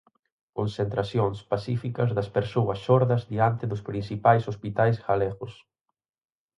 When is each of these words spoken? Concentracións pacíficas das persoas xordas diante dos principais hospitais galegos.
Concentracións 0.57 1.37
pacíficas 1.51 2.09
das 2.17 2.29
persoas 2.37 2.79
xordas 2.85 3.21
diante 3.31 3.63
dos 3.71 3.81
principais 3.89 4.43
hospitais 4.51 4.97
galegos. 5.07 5.53